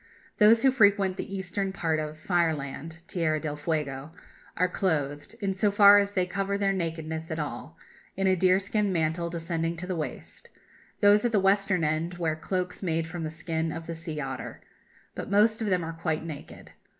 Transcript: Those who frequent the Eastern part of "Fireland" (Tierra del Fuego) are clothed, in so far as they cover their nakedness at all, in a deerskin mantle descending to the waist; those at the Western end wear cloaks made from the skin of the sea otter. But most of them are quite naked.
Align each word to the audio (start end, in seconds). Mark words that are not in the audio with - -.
Those 0.39 0.63
who 0.63 0.71
frequent 0.71 1.17
the 1.17 1.35
Eastern 1.35 1.71
part 1.71 1.99
of 1.99 2.17
"Fireland" 2.17 3.03
(Tierra 3.07 3.39
del 3.39 3.55
Fuego) 3.55 4.13
are 4.57 4.67
clothed, 4.67 5.35
in 5.41 5.53
so 5.53 5.69
far 5.69 5.99
as 5.99 6.13
they 6.13 6.25
cover 6.25 6.57
their 6.57 6.73
nakedness 6.73 7.29
at 7.29 7.37
all, 7.37 7.77
in 8.17 8.25
a 8.25 8.35
deerskin 8.35 8.91
mantle 8.91 9.29
descending 9.29 9.77
to 9.77 9.85
the 9.85 9.95
waist; 9.95 10.49
those 11.01 11.23
at 11.23 11.31
the 11.31 11.39
Western 11.39 11.83
end 11.83 12.17
wear 12.17 12.35
cloaks 12.35 12.81
made 12.81 13.05
from 13.05 13.23
the 13.23 13.29
skin 13.29 13.71
of 13.71 13.85
the 13.85 13.93
sea 13.93 14.19
otter. 14.19 14.61
But 15.13 15.29
most 15.29 15.61
of 15.61 15.67
them 15.67 15.83
are 15.85 15.93
quite 15.93 16.25
naked. 16.25 16.71